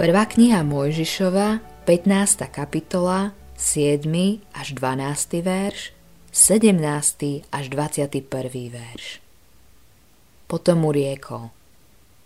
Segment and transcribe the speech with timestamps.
[0.00, 2.48] Prvá kniha Mojžišova, 15.
[2.48, 4.08] kapitola, 7.
[4.56, 5.44] až 12.
[5.44, 5.92] verš,
[6.32, 7.44] 17.
[7.52, 8.24] až 21.
[8.72, 9.20] verš.
[10.48, 11.52] Potom mu riekol,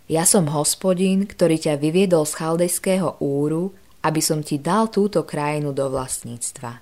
[0.07, 5.75] ja som hospodin, ktorý ťa vyviedol z chaldejského úru, aby som ti dal túto krajinu
[5.75, 6.79] do vlastníctva.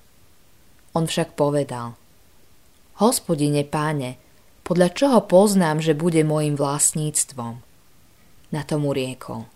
[0.94, 1.98] On však povedal,
[3.02, 4.22] hospodine páne,
[4.62, 7.66] podľa čoho poznám, že bude môjim vlastníctvom?
[8.54, 9.50] Na tomu riekol,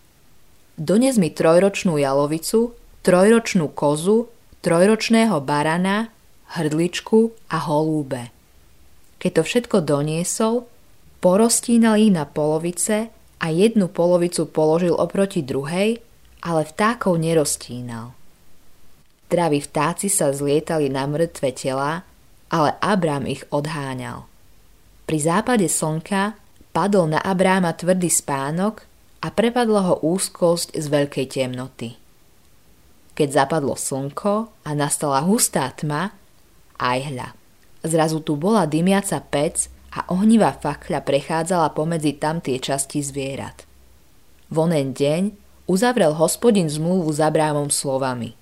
[0.80, 2.72] Dones mi trojročnú jalovicu,
[3.04, 4.32] trojročnú kozu,
[4.64, 6.08] trojročného barana,
[6.56, 8.32] hrdličku a holúbe.
[9.20, 10.64] Keď to všetko doniesol,
[11.20, 13.12] porostínal ich na polovice
[13.44, 16.00] a jednu polovicu položil oproti druhej,
[16.40, 18.16] ale vtákov nerostínal.
[19.28, 22.08] Draví vtáci sa zlietali na mŕtve tela,
[22.48, 24.24] ale Abrám ich odháňal.
[25.04, 26.40] Pri západe slnka
[26.72, 28.89] padol na Abráma tvrdý spánok
[29.20, 32.00] a prepadla ho úzkosť z veľkej temnoty.
[33.12, 36.16] Keď zapadlo slnko a nastala hustá tma,
[36.80, 37.28] aj hľa.
[37.84, 43.68] Zrazu tu bola dymiaca pec a ohnivá fakľa prechádzala pomedzi tam tie časti zvierat.
[44.48, 45.22] V onen deň
[45.68, 48.34] uzavrel hospodin zmluvu s Abrámom slovami.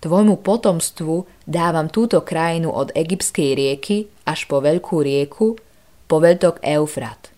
[0.00, 5.60] Tvojmu potomstvu dávam túto krajinu od egyptskej rieky až po veľkú rieku,
[6.08, 7.28] po veľtok Eufrat.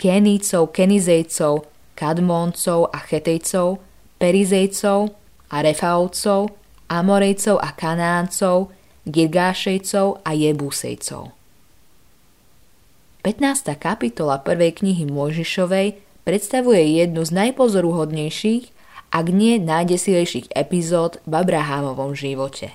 [0.00, 3.84] Kenícov, Kenizejcov, Kadmóncov a Chetejcov,
[4.16, 5.12] Perizejcov
[5.52, 6.56] a Refaovcov,
[6.88, 8.72] Amorejcov a Kanáncov,
[9.04, 11.36] Girgášejcov a Jebúsejcov.
[13.20, 13.76] 15.
[13.76, 18.72] kapitola prvej knihy Mojžišovej predstavuje jednu z najpozoruhodnejších,
[19.12, 22.72] ak nie najdesilejších epizód v Abrahámovom živote.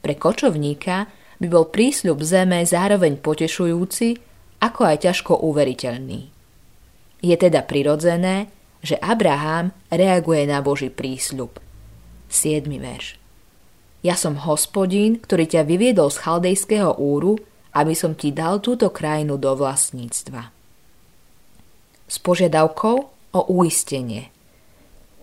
[0.00, 1.12] Pre kočovníka
[1.44, 4.31] by bol prísľub zeme zároveň potešujúci,
[4.62, 6.30] ako aj ťažko uveriteľný.
[7.18, 8.46] Je teda prirodzené,
[8.82, 11.58] že Abraham reaguje na Boží prísľub.
[12.30, 12.66] 7.
[12.78, 13.18] verš.
[14.02, 17.38] Ja som hospodín, ktorý ťa vyviedol z chaldejského úru,
[17.74, 20.50] aby som ti dal túto krajinu do vlastníctva.
[22.10, 22.96] S požiadavkou
[23.32, 24.34] o uistenie.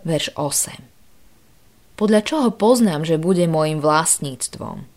[0.08, 2.00] Verš 8.
[2.00, 4.88] Podľa čoho poznám, že bude môjim vlastníctvom?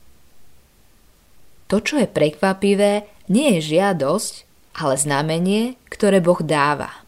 [1.66, 4.34] To, čo je prekvapivé, nie je žiadosť,
[4.78, 7.02] ale znamenie, ktoré Boh dáva.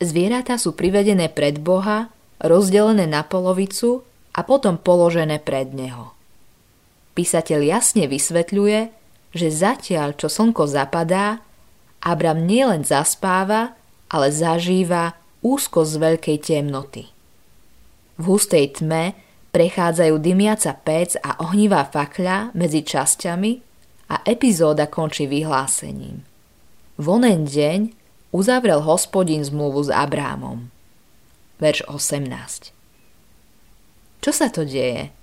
[0.00, 2.08] Zvieratá sú privedené pred Boha,
[2.40, 6.16] rozdelené na polovicu a potom položené pred Neho.
[7.12, 8.80] Písateľ jasne vysvetľuje,
[9.36, 11.44] že zatiaľ, čo slnko zapadá,
[12.00, 13.76] Abram nielen zaspáva,
[14.08, 17.12] ale zažíva úzko z veľkej temnoty.
[18.16, 19.12] V hustej tme
[19.52, 23.69] prechádzajú dymiaca pec a ohnivá fakľa medzi časťami
[24.10, 26.26] a epizóda končí vyhlásením.
[26.98, 27.94] V onen deň
[28.34, 30.66] uzavrel hospodin zmluvu s Abrámom.
[31.62, 32.74] Verš 18
[34.18, 35.14] Čo sa to deje?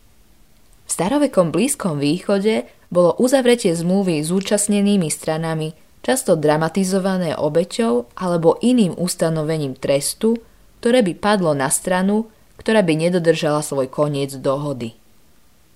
[0.87, 8.95] V starovekom Blízkom východe bolo uzavretie zmluvy s účastnenými stranami často dramatizované obeťou alebo iným
[8.95, 10.39] ustanovením trestu,
[10.79, 14.95] ktoré by padlo na stranu, ktorá by nedodržala svoj koniec dohody.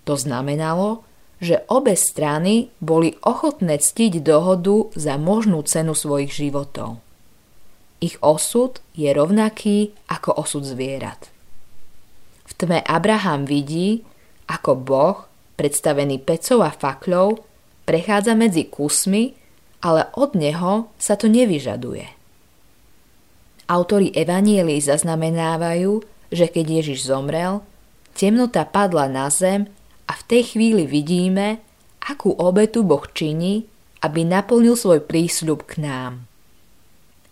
[0.08, 1.04] To znamenalo,
[1.42, 7.02] že obe strany boli ochotné ctiť dohodu za možnú cenu svojich životov.
[7.98, 11.34] Ich osud je rovnaký ako osud zvierat.
[12.46, 14.06] V tme Abraham vidí,
[14.46, 15.18] ako Boh,
[15.58, 17.42] predstavený pecov a fakľou,
[17.90, 19.34] prechádza medzi kusmi,
[19.82, 22.06] ale od neho sa to nevyžaduje.
[23.66, 27.66] Autori Evanielii zaznamenávajú, že keď Ježiš zomrel,
[28.14, 29.72] temnota padla na zem
[30.32, 31.60] tej chvíli vidíme,
[32.00, 33.68] akú obetu Boh činí,
[34.00, 36.24] aby naplnil svoj prísľub k nám.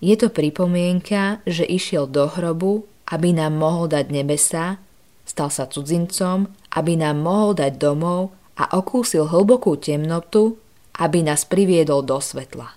[0.03, 4.83] Je to pripomienka, že išiel do hrobu, aby nám mohol dať nebesa,
[5.23, 10.59] stal sa cudzincom, aby nám mohol dať domov a okúsil hlbokú temnotu,
[10.99, 12.75] aby nás priviedol do svetla.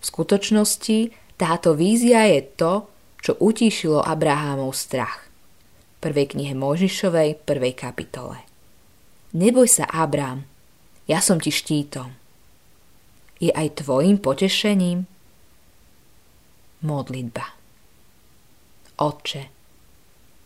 [0.00, 2.72] V skutočnosti táto vízia je to,
[3.20, 5.28] čo utíšilo Abrahámov strach.
[6.00, 8.49] Prvej knihe Možišovej, prvej kapitole.
[9.30, 10.42] Neboj sa, Abrám,
[11.06, 12.10] ja som ti štítom.
[13.38, 15.06] Je aj tvojim potešením?
[16.82, 17.46] Modlitba.
[18.98, 19.42] Otče,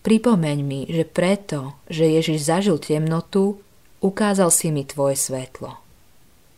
[0.05, 3.59] pripomeň mi, že preto, že Ježiš zažil temnotu,
[4.05, 5.81] ukázal si mi tvoje svetlo.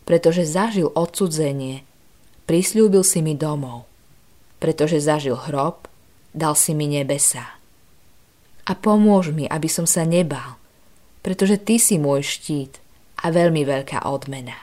[0.02, 1.86] Pretože zažil odsudzenie,
[2.44, 3.86] prislúbil si mi domov.
[4.58, 5.86] Pretože zažil hrob,
[6.34, 7.54] dal si mi nebesa.
[8.66, 10.58] A pomôž mi, aby som sa nebal,
[11.26, 12.78] pretože Ty si môj štít
[13.18, 14.54] a veľmi veľká odmena.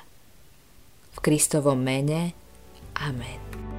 [1.11, 2.31] V Kristovom mene.
[2.95, 3.72] Amen.